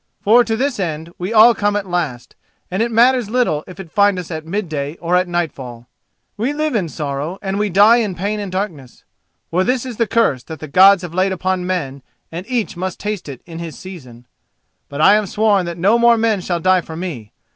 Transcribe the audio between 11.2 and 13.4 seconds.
upon men and each must taste